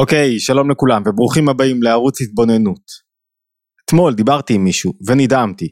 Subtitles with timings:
[0.00, 2.80] אוקיי, שלום לכולם וברוכים הבאים לערוץ התבוננות.
[3.84, 5.68] אתמול דיברתי עם מישהו ונדהמתי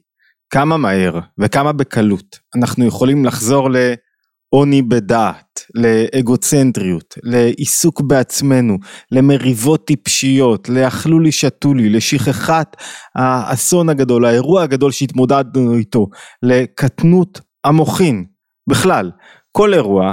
[0.50, 8.78] כמה מהר וכמה בקלות אנחנו יכולים לחזור לעוני בדעת, לאגוצנטריות, לעיסוק בעצמנו,
[9.10, 12.76] למריבות טיפשיות, לאכלו לי שתו לי, לשכחת
[13.14, 16.06] האסון הגדול, האירוע הגדול שהתמודדנו איתו,
[16.42, 18.24] לקטנות המוחין.
[18.70, 19.10] בכלל,
[19.52, 20.12] כל אירוע,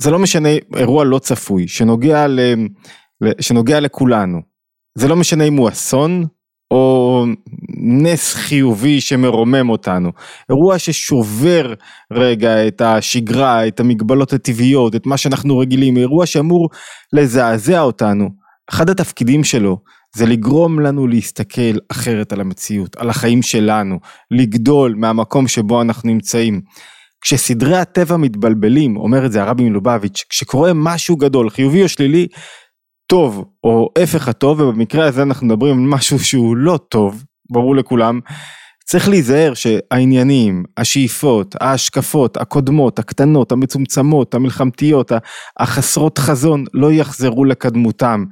[0.00, 2.40] זה לא משנה אירוע לא צפוי, שנוגע ל...
[3.40, 4.40] שנוגע לכולנו.
[4.98, 6.24] זה לא משנה אם הוא אסון
[6.70, 7.24] או
[7.78, 10.12] נס חיובי שמרומם אותנו.
[10.50, 11.74] אירוע ששובר
[12.12, 16.68] רגע את השגרה, את המגבלות הטבעיות, את מה שאנחנו רגילים, אירוע שאמור
[17.12, 18.28] לזעזע אותנו.
[18.70, 19.78] אחד התפקידים שלו
[20.16, 23.98] זה לגרום לנו להסתכל אחרת על המציאות, על החיים שלנו,
[24.30, 26.60] לגדול מהמקום שבו אנחנו נמצאים.
[27.20, 32.26] כשסדרי הטבע מתבלבלים, אומר את זה הרבי מלובביץ', כשקורה משהו גדול, חיובי או שלילי,
[33.08, 38.20] טוב או הפך הטוב ובמקרה הזה אנחנו מדברים על משהו שהוא לא טוב ברור לכולם.
[38.84, 45.12] צריך להיזהר שהעניינים השאיפות ההשקפות הקודמות הקטנות המצומצמות המלחמתיות
[45.58, 48.24] החסרות חזון לא יחזרו לקדמותם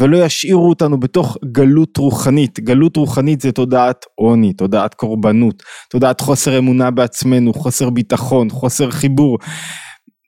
[0.00, 2.60] ולא ישאירו אותנו בתוך גלות רוחנית.
[2.60, 9.38] גלות רוחנית זה תודעת עוני תודעת קורבנות תודעת חוסר אמונה בעצמנו חוסר ביטחון חוסר חיבור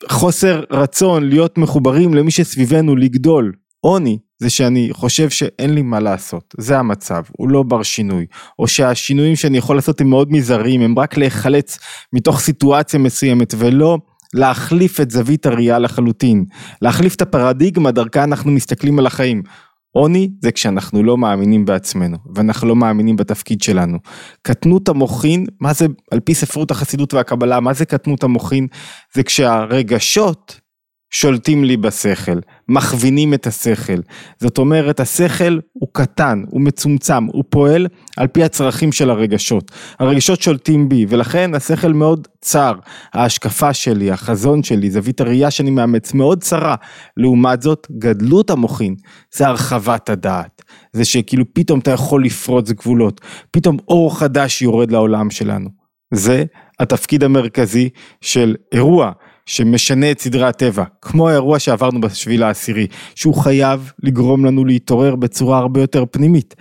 [0.08, 3.52] חוסר רצון להיות מחוברים למי שסביבנו לגדול
[3.86, 8.26] עוני זה שאני חושב שאין לי מה לעשות, זה המצב, הוא לא בר שינוי,
[8.58, 11.78] או שהשינויים שאני יכול לעשות הם מאוד מזעריים, הם רק להיחלץ
[12.12, 13.98] מתוך סיטואציה מסוימת ולא
[14.34, 16.44] להחליף את זווית הראייה לחלוטין,
[16.82, 19.42] להחליף את הפרדיגמה דרכה אנחנו מסתכלים על החיים.
[19.90, 23.98] עוני זה כשאנחנו לא מאמינים בעצמנו ואנחנו לא מאמינים בתפקיד שלנו.
[24.42, 28.66] קטנות המוחין, מה זה על פי ספרות החסידות והקבלה, מה זה קטנות המוחין?
[29.14, 30.65] זה כשהרגשות
[31.10, 34.00] שולטים לי בשכל, מכווינים את השכל.
[34.40, 39.70] זאת אומרת, השכל הוא קטן, הוא מצומצם, הוא פועל על פי הצרכים של הרגשות.
[39.98, 42.74] הרגשות שולטים בי, ולכן השכל מאוד צר.
[43.14, 46.74] ההשקפה שלי, החזון שלי, זווית הראייה שאני מאמץ, מאוד צרה.
[47.16, 48.94] לעומת זאת, גדלות המוחין,
[49.34, 50.62] זה הרחבת הדעת.
[50.92, 55.68] זה שכאילו פתאום אתה יכול לפרוץ גבולות, פתאום אור חדש יורד לעולם שלנו.
[56.14, 56.44] זה
[56.80, 57.88] התפקיד המרכזי
[58.20, 59.12] של אירוע.
[59.46, 65.58] שמשנה את סדרי הטבע, כמו האירוע שעברנו בשביל העשירי, שהוא חייב לגרום לנו להתעורר בצורה
[65.58, 66.54] הרבה יותר פנימית.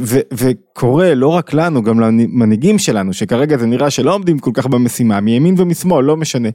[0.00, 4.66] ו- וקורה לא רק לנו, גם למנהיגים שלנו, שכרגע זה נראה שלא עומדים כל כך
[4.66, 6.48] במשימה, מימין ומשמאל, לא משנה.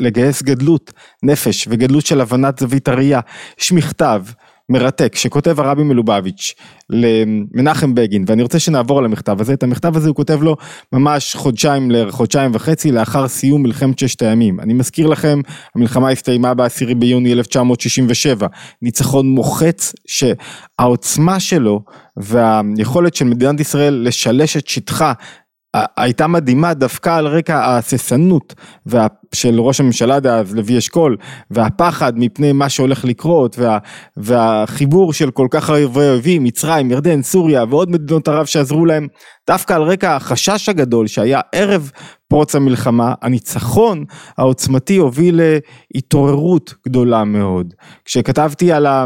[0.00, 3.20] לגייס גדלות נפש וגדלות של הבנת זווית הראייה.
[3.60, 4.22] יש מכתב
[4.68, 6.54] מרתק שכותב הרבי מלובביץ'
[6.90, 9.52] למנחם בגין ואני רוצה שנעבור על המכתב הזה.
[9.52, 10.56] את המכתב הזה הוא כותב לו
[10.92, 14.60] ממש חודשיים לחודשיים וחצי לאחר סיום מלחמת ששת הימים.
[14.60, 15.40] אני מזכיר לכם
[15.74, 18.46] המלחמה הסתיימה בעשירי ביוני 1967
[18.82, 21.80] ניצחון מוחץ שהעוצמה שלו
[22.16, 25.12] והיכולת של מדינת ישראל לשלש את שטחה
[25.96, 28.54] הייתה מדהימה דווקא על רקע ההססנות
[28.86, 31.16] וה, של ראש הממשלה דאז לוי אשכול
[31.50, 33.78] והפחד מפני מה שהולך לקרות וה,
[34.16, 39.06] והחיבור של כל כך הרבה אויבים מצרים ירדן סוריה ועוד מדינות ערב שעזרו להם
[39.46, 41.90] דווקא על רקע החשש הגדול שהיה ערב
[42.28, 44.04] פרוץ המלחמה הניצחון
[44.38, 45.40] העוצמתי הוביל
[45.94, 47.74] להתעוררות גדולה מאוד.
[48.04, 49.04] כשכתבתי על, ה,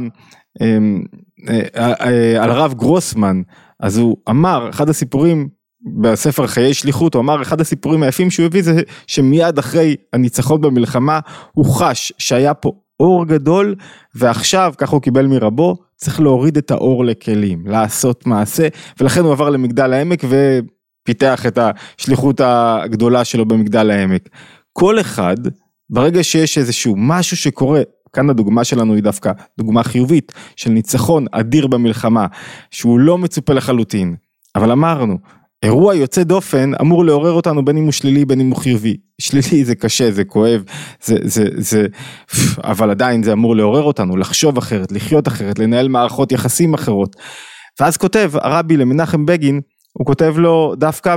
[0.60, 1.02] אמ,
[1.48, 3.42] אה, אה, על הרב גרוסמן
[3.80, 8.62] אז הוא אמר אחד הסיפורים בספר חיי שליחות הוא אמר אחד הסיפורים היפים שהוא הביא
[8.62, 11.20] זה שמיד אחרי הניצחון במלחמה
[11.52, 13.74] הוא חש שהיה פה אור גדול
[14.14, 18.68] ועכשיו ככה הוא קיבל מרבו צריך להוריד את האור לכלים לעשות מעשה
[19.00, 24.28] ולכן הוא עבר למגדל העמק ופיתח את השליחות הגדולה שלו במגדל העמק.
[24.72, 25.36] כל אחד
[25.90, 27.82] ברגע שיש איזשהו משהו שקורה
[28.12, 32.26] כאן הדוגמה שלנו היא דווקא דוגמה חיובית של ניצחון אדיר במלחמה
[32.70, 34.16] שהוא לא מצופה לחלוטין
[34.56, 35.18] אבל אמרנו
[35.62, 38.96] אירוע יוצא דופן אמור לעורר אותנו בין אם הוא שלילי בין אם הוא חיובי.
[39.20, 40.62] שלילי זה קשה זה כואב
[41.04, 41.86] זה זה זה
[42.64, 47.16] אבל עדיין זה אמור לעורר אותנו לחשוב אחרת לחיות אחרת לנהל מערכות יחסים אחרות.
[47.80, 49.60] ואז כותב הרבי למנחם בגין
[49.92, 51.16] הוא כותב לו דווקא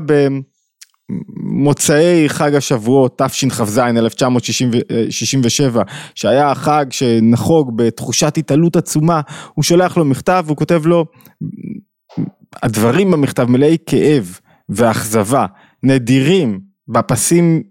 [1.10, 5.84] במוצאי חג השבועות תשכ"ז 1967
[6.16, 9.22] שהיה החג שנחוג בתחושת התעלות עצומה
[9.54, 11.06] הוא שולח לו מכתב הוא כותב לו
[12.64, 14.40] הדברים במכתב מלאי כאב
[14.70, 15.46] ואכזבה,
[15.84, 17.64] נדירים בפסים,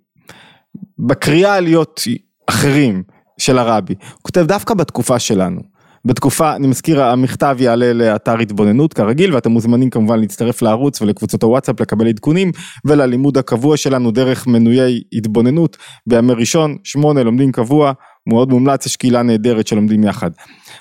[0.98, 2.00] בקריאה להיות
[2.46, 3.02] אחרים
[3.38, 3.94] של הרבי.
[4.12, 5.72] הוא כותב דווקא בתקופה שלנו.
[6.04, 11.80] בתקופה, אני מזכיר, המכתב יעלה לאתר התבוננות כרגיל ואתם מוזמנים כמובן להצטרף לערוץ ולקבוצות הוואטסאפ
[11.80, 12.52] לקבל עדכונים
[12.84, 15.76] וללימוד הקבוע שלנו דרך מנויי התבוננות
[16.06, 17.92] בימי ראשון, שמונה לומדים קבוע,
[18.26, 20.30] מאוד מומלץ, יש קהילה נהדרת שלומדים יחד.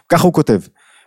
[0.10, 0.60] ככה הוא כותב,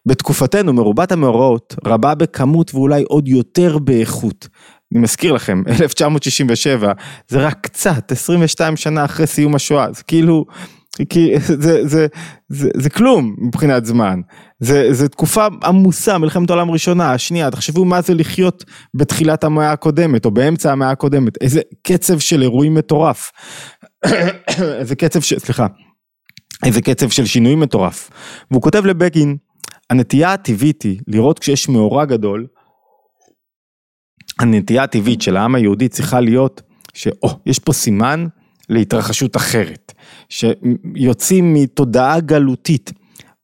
[0.06, 4.48] בתקופתנו מרובת המאורעות רבה בכמות ואולי עוד יותר באיכות.
[4.92, 6.92] אני מזכיר לכם, 1967
[7.28, 10.44] זה רק קצת, 22 שנה אחרי סיום השואה, זה כאילו,
[11.08, 12.06] כי זה, זה, זה,
[12.48, 14.20] זה, זה כלום מבחינת זמן,
[14.60, 18.64] זה, זה תקופה עמוסה, מלחמת העולם הראשונה, השנייה, תחשבו מה זה לחיות
[18.94, 23.32] בתחילת המאה הקודמת או באמצע המאה הקודמת, איזה קצב של אירועים מטורף,
[24.80, 25.66] איזה קצב של, סליחה,
[26.64, 28.10] איזה קצב של שינויים מטורף,
[28.50, 29.36] והוא כותב לבגין,
[29.90, 32.46] הנטייה הטבעית היא לראות כשיש מאורע גדול,
[34.38, 36.62] הנטייה הטבעית של העם היהודי צריכה להיות
[36.94, 38.26] שאו, יש פה סימן
[38.68, 39.92] להתרחשות אחרת,
[40.28, 42.92] שיוצאים מתודעה גלותית.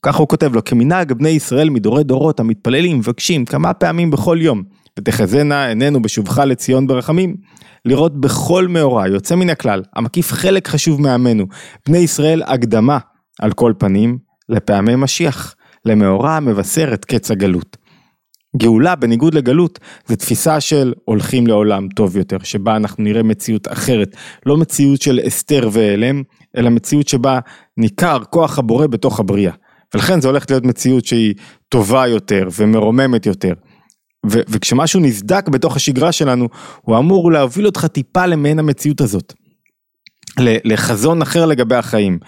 [0.03, 4.63] ככה הוא כותב לו, כמנהג בני ישראל מדורי דורות המתפללים מבקשים כמה פעמים בכל יום,
[4.99, 7.37] ותחזינה עינינו בשובך לציון ברחמים,
[7.85, 11.47] לראות בכל מאורע יוצא מן הכלל, המקיף חלק חשוב מעמנו,
[11.87, 12.99] בני ישראל הקדמה
[13.41, 15.55] על כל פנים לפעמי משיח,
[15.85, 17.77] למאורע המבשר את קץ הגלות.
[18.57, 24.17] גאולה בניגוד לגלות זה תפיסה של הולכים לעולם טוב יותר שבה אנחנו נראה מציאות אחרת
[24.47, 26.23] לא מציאות של הסתר והלם
[26.57, 27.39] אלא מציאות שבה
[27.77, 29.53] ניכר כוח הבורא בתוך הבריאה
[29.95, 31.35] ולכן זה הולך להיות מציאות שהיא
[31.69, 33.53] טובה יותר ומרוממת יותר
[34.27, 36.49] ו- וכשמשהו נסדק בתוך השגרה שלנו
[36.83, 39.33] הוא אמור להוביל אותך טיפה למעין המציאות הזאת.
[40.43, 42.19] לחזון אחר לגבי החיים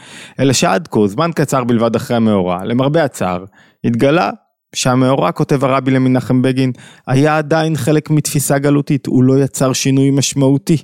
[0.40, 3.44] אלא שעד כה זמן קצר בלבד אחרי המאורע למרבה הצער
[3.84, 4.30] התגלה
[4.74, 6.72] שהמאורע, כותב הרבי למנחם בגין,
[7.06, 10.76] היה עדיין חלק מתפיסה גלותית, הוא לא יצר שינוי משמעותי,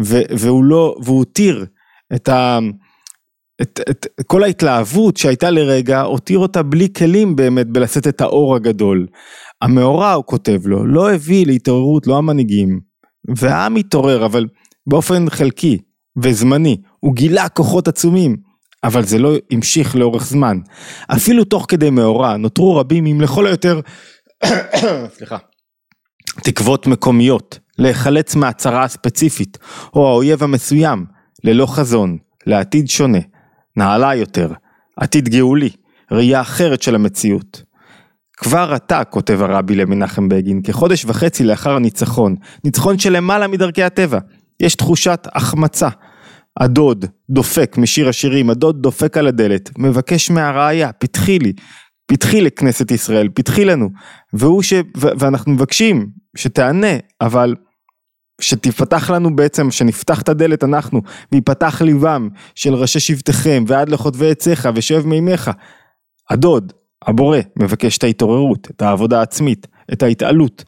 [0.00, 1.66] ו- והוא לא, והוא הותיר
[2.14, 2.58] את ה...
[3.62, 8.56] את, את, את כל ההתלהבות שהייתה לרגע, הותיר אותה בלי כלים באמת בלשאת את האור
[8.56, 9.06] הגדול.
[9.62, 12.80] המאורע, הוא כותב לו, לא הביא להתעוררות, לא המנהיגים,
[13.36, 14.46] והעם התעורר, אבל
[14.86, 15.78] באופן חלקי
[16.22, 18.48] וזמני, הוא גילה כוחות עצומים.
[18.84, 20.58] אבל זה לא המשיך לאורך זמן.
[21.08, 23.80] אפילו תוך כדי מאורע נותרו רבים אם לכל היותר,
[25.16, 25.36] סליחה,
[26.42, 29.58] תקוות מקומיות, להיחלץ מהצהרה הספציפית,
[29.94, 31.04] או האויב המסוים,
[31.44, 33.18] ללא חזון, לעתיד שונה,
[33.76, 34.52] נעלה יותר,
[34.96, 35.70] עתיד גאולי,
[36.12, 37.62] ראייה אחרת של המציאות.
[38.36, 44.18] כבר עתה, כותב הרבי למנחם בגין, כחודש וחצי לאחר הניצחון, ניצחון של למעלה מדרכי הטבע,
[44.60, 45.88] יש תחושת החמצה,
[46.58, 51.52] הדוד דופק משיר השירים, הדוד דופק על הדלת, מבקש מהראיה, פתחי לי,
[52.06, 53.90] פתחי לכנסת ישראל, פתחי לנו,
[54.32, 54.72] והוא ש...
[54.72, 55.06] ו...
[55.18, 57.54] ואנחנו מבקשים שתענה, אבל
[58.40, 61.02] שתפתח לנו בעצם, שנפתח את הדלת אנחנו,
[61.32, 65.50] ויפתח ליבם של ראשי שבטיכם, ועד לחוטבי עציך ושואב מימיך.
[66.30, 66.72] הדוד,
[67.06, 70.64] הבורא, מבקש את ההתעוררות, את העבודה העצמית, את ההתעלות.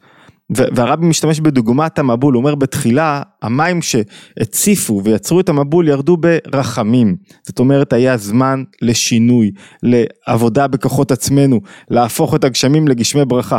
[0.51, 7.15] והרבי משתמש בדוגמת המבול, הוא אומר בתחילה המים שהציפו ויצרו את המבול ירדו ברחמים,
[7.47, 9.51] זאת אומרת היה זמן לשינוי,
[9.83, 11.59] לעבודה בכוחות עצמנו,
[11.89, 13.57] להפוך את הגשמים לגשמי ברכה,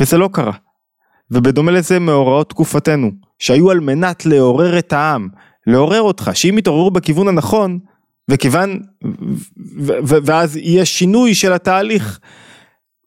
[0.00, 0.52] וזה לא קרה.
[1.30, 5.28] ובדומה לזה מאורעות תקופתנו, שהיו על מנת לעורר את העם,
[5.66, 7.78] לעורר אותך, שאם יתעוררו בכיוון הנכון,
[8.30, 8.80] וכיוון,
[10.06, 12.20] ואז יהיה שינוי של התהליך.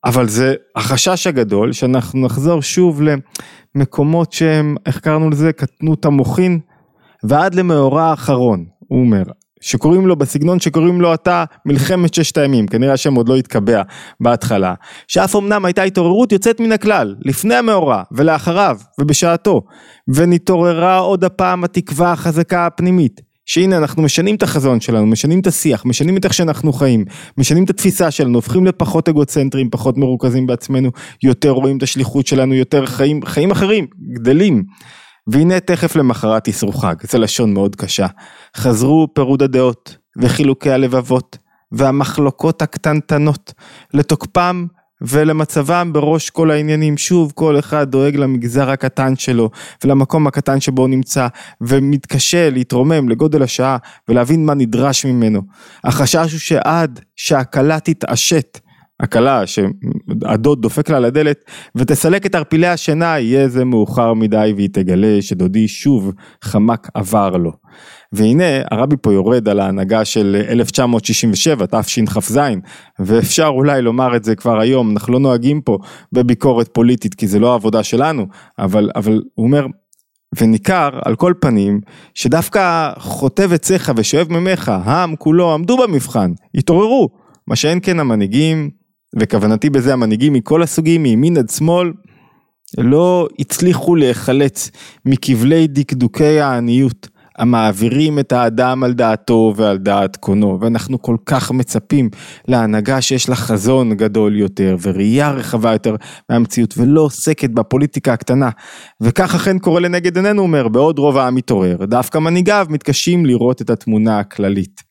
[0.08, 3.02] אבל זה החשש הגדול שאנחנו נחזור שוב
[3.76, 6.60] למקומות שהם, איך קראנו לזה, קטנות המוחין,
[7.24, 9.24] ועד למאורע האחרון, הוא אומר,
[9.62, 13.82] שקוראים לו בסגנון שקוראים לו אתה מלחמת ששת הימים, כנראה השם עוד לא התקבע
[14.20, 14.74] בהתחלה,
[15.08, 19.62] שאף אמנם הייתה התעוררות יוצאת מן הכלל, לפני המאורע ולאחריו ובשעתו,
[20.08, 25.86] ונתעוררה עוד הפעם התקווה החזקה הפנימית, שהנה אנחנו משנים את החזון שלנו, משנים את השיח,
[25.86, 27.06] משנים את איך שאנחנו חיים,
[27.38, 30.92] משנים את התפיסה שלנו, הופכים לפחות אגוצנטרים, פחות מרוכזים בעצמנו,
[31.24, 34.64] יותר רואים את השליחות שלנו, יותר חיים, חיים אחרים, גדלים.
[35.28, 38.08] והנה תכף למחרת איסרו חג, זו לשון מאוד קשה.
[38.58, 41.38] חזרו פירוד הדעות וחילוקי הלבבות
[41.72, 43.54] והמחלוקות הקטנטנות
[43.94, 44.66] לתוקפם
[45.02, 49.50] ולמצבם בראש כל העניינים, שוב כל אחד דואג למגזר הקטן שלו
[49.84, 51.28] ולמקום הקטן שבו הוא נמצא
[51.62, 53.78] ומתקשה להתרומם לגודל השעה
[54.08, 55.42] ולהבין מה נדרש ממנו.
[55.84, 58.60] החשש הוא שעד שהכלה תתעשת,
[59.00, 61.38] הכלה שהדוד דופק לה לדלת
[61.76, 66.12] ותסלק את ערפילי השינה יהיה זה מאוחר מדי והיא תגלה שדודי שוב
[66.44, 67.52] חמק עבר לו.
[68.14, 72.40] והנה הרבי פה יורד על ההנהגה של 1967 תשכ"ז
[73.00, 75.78] ואפשר אולי לומר את זה כבר היום אנחנו לא נוהגים פה
[76.14, 78.26] בביקורת פוליטית כי זה לא העבודה שלנו
[78.60, 79.66] אבל אבל הוא אומר
[80.40, 81.82] וניכר על כל פנים
[82.14, 87.10] שדווקא חוטב עציך ושואב ממך העם כולו עמדו במבחן התעוררו
[87.48, 88.70] מה שאין כן המנהיגים
[89.18, 91.94] וכוונתי בזה המנהיגים מכל הסוגים מימין עד שמאל
[92.78, 94.72] לא הצליחו להיחלץ
[95.06, 97.08] מכבלי דקדוקי העניות
[97.38, 102.10] המעבירים את האדם על דעתו ועל דעת קונו, ואנחנו כל כך מצפים
[102.48, 105.96] להנהגה שיש לה חזון גדול יותר וראייה רחבה יותר
[106.30, 108.50] מהמציאות ולא עוסקת בפוליטיקה הקטנה.
[109.02, 113.70] וכך אכן קורה לנגד עינינו, אומר, בעוד רוב העם מתעורר, דווקא מנהיגיו מתקשים לראות את
[113.70, 114.82] התמונה הכללית.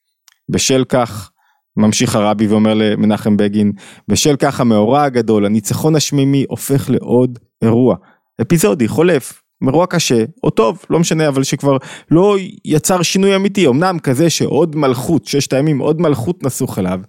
[0.49, 1.31] בשל כך,
[1.77, 3.73] ממשיך הרבי ואומר למנחם בגין,
[4.09, 7.97] בשל כך המאורע הגדול, הניצחון השמימי הופך לעוד אירוע.
[8.43, 11.77] אפיזודי, חולף, אירוע קשה, או טוב, לא משנה, אבל שכבר
[12.11, 17.01] לא יצר שינוי אמיתי, אמנם כזה שעוד מלכות, ששת הימים, עוד מלכות נסוך אליו,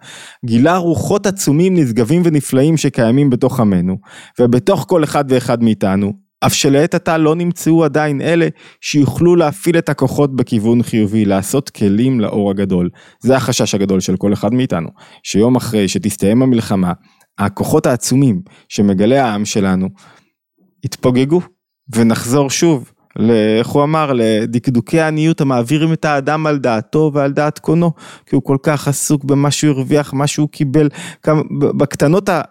[0.46, 3.98] גילה רוחות עצומים, נשגבים ונפלאים שקיימים בתוך עמנו,
[4.40, 8.48] ובתוך כל אחד ואחד מאיתנו, אף שלעת עתה לא נמצאו עדיין אלה
[8.82, 12.90] שיוכלו להפעיל את הכוחות בכיוון חיובי, לעשות כלים לאור הגדול.
[13.20, 14.90] זה החשש הגדול של כל אחד מאיתנו,
[15.24, 16.94] שיום אחרי שתסתיים המלחמה,
[17.38, 19.88] הכוחות העצומים שמגלה העם שלנו,
[20.86, 21.42] יתפוגגו
[21.96, 22.92] ונחזור שוב,
[23.60, 27.92] איך הוא אמר, לדקדוקי העניות המעבירים את האדם על דעתו ועל דעת קונו,
[28.26, 30.90] כי הוא כל כך עסוק במה שהוא הרוויח, מה שהוא קיבל,
[31.24, 31.42] כמה,
[31.78, 32.42] בקטנות ה...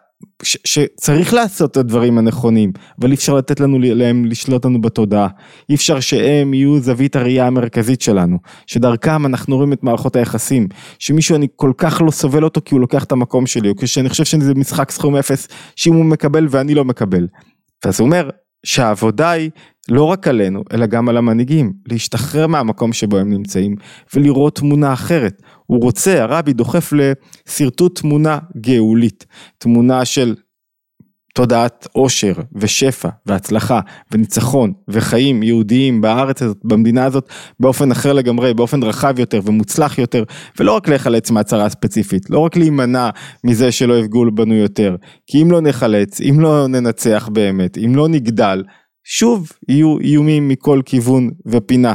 [0.42, 5.28] ש, שצריך לעשות את הדברים הנכונים, אבל אי אפשר לתת לנו להם לשלוט לנו בתודעה,
[5.68, 10.68] אי אפשר שהם יהיו זווית הראייה המרכזית שלנו, שדרכם אנחנו רואים את מערכות היחסים,
[10.98, 14.08] שמישהו אני כל כך לא סובל אותו כי הוא לוקח את המקום שלי, או כשאני
[14.08, 17.26] חושב שזה משחק סכום אפס, שאם הוא מקבל ואני לא מקבל.
[17.84, 18.30] ואז הוא אומר,
[18.66, 19.50] שהעבודה היא
[19.88, 23.76] לא רק עלינו, אלא גם על המנהיגים, להשתחרר מהמקום שבו הם נמצאים
[24.14, 25.42] ולראות תמונה אחרת.
[25.66, 29.26] הוא רוצה, הרבי דוחף לשרטוט תמונה גאולית,
[29.58, 30.34] תמונה של
[31.36, 33.80] תודעת עושר ושפע והצלחה
[34.12, 37.28] וניצחון וחיים יהודיים בארץ הזאת, במדינה הזאת,
[37.60, 40.24] באופן אחר לגמרי, באופן רחב יותר ומוצלח יותר,
[40.60, 43.10] ולא רק להיחלץ מהצהרה ספציפית, לא רק להימנע
[43.44, 48.08] מזה שלא יפגעו בנו יותר, כי אם לא נחלץ, אם לא ננצח באמת, אם לא
[48.08, 48.62] נגדל,
[49.04, 51.94] שוב יהיו איומים מכל כיוון ופינה.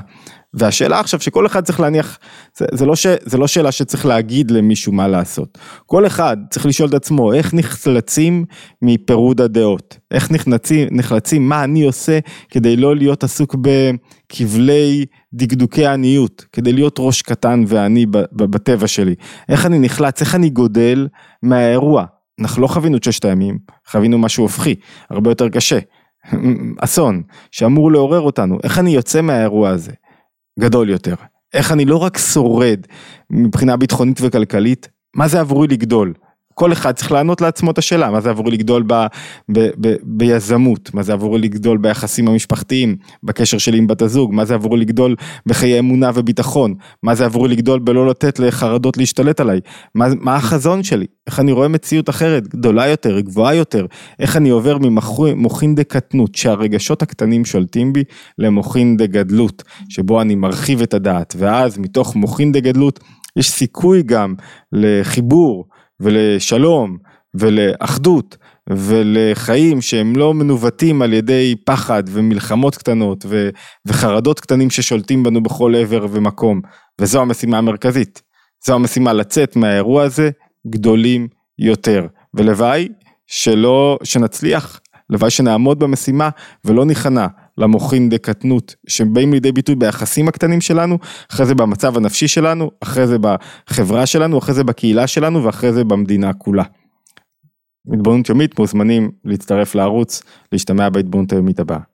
[0.53, 2.20] והשאלה עכשיו שכל אחד צריך להניח,
[2.58, 5.58] זה, זה, לא ש, זה לא שאלה שצריך להגיד למישהו מה לעשות.
[5.86, 8.46] כל אחד צריך לשאול את עצמו איך נחלצים
[8.81, 16.46] מפירוד הדעות, איך נחלצים, נחלצים מה אני עושה כדי לא להיות עסוק בכבלי דקדוקי עניות,
[16.51, 19.15] כדי להיות ראש קטן ועני בטבע שלי.
[19.50, 21.08] איך אני נחלץ, איך אני גודל
[21.43, 22.05] מהאירוע.
[22.39, 24.75] אנחנו לא חווינו את ששת הימים, חווינו משהו הופכי,
[25.10, 25.79] הרבה יותר קשה.
[26.84, 29.91] אסון שאמור לעורר אותנו, איך אני יוצא מהאירוע הזה?
[30.60, 31.15] גדול יותר.
[31.53, 32.79] איך אני לא רק שורד
[33.29, 36.13] מבחינה ביטחונית וכלכלית, מה זה עבורי לגדול?
[36.62, 38.94] כל אחד צריך לענות לעצמו את השאלה, מה זה עבורי לגדול ב,
[39.51, 44.46] ב, ב, ביזמות, מה זה עבורי לגדול ביחסים המשפחתיים, בקשר שלי עם בת הזוג, מה
[44.46, 45.15] זה עבורי לגדול
[45.46, 49.60] בחיי אמונה וביטחון, מה זה עבורי לגדול בלא לתת לחרדות להשתלט עליי,
[49.96, 53.86] מה, מה החזון שלי, איך אני רואה מציאות אחרת, גדולה יותר, גבוהה יותר,
[54.20, 58.03] איך אני עובר ממוחין דקטנות, שהרגשות הקטנים שולטים בי,
[58.38, 63.00] למוחין דגדלות, שבו אני מרחיב את הדעת, ואז מתוך מוחין דגדלות
[63.36, 64.36] יש סיכוי גם
[64.72, 65.65] לחיבור.
[66.01, 66.98] ולשלום
[67.34, 68.38] ולאחדות
[68.70, 73.50] ולחיים שהם לא מנווטים על ידי פחד ומלחמות קטנות ו-
[73.86, 76.62] וחרדות קטנים ששולטים בנו בכל עבר ומקום.
[77.01, 78.22] וזו המשימה המרכזית.
[78.65, 80.29] זו המשימה לצאת מהאירוע הזה
[80.67, 81.27] גדולים
[81.60, 82.08] יותר.
[82.34, 82.88] ולוואי
[83.27, 84.79] שלא, שנצליח,
[85.10, 86.29] לוואי שנעמוד במשימה
[86.65, 87.27] ולא ניכנע
[87.62, 90.98] למוחין דקטנות שבאים לידי ביטוי ביחסים הקטנים שלנו,
[91.32, 95.84] אחרי זה במצב הנפשי שלנו, אחרי זה בחברה שלנו, אחרי זה בקהילה שלנו ואחרי זה
[95.84, 96.63] במדינה כולה.
[97.94, 101.91] התבוננות יומית מוזמנים להצטרף לערוץ, להשתמע בהתבוננות היומית הבאה.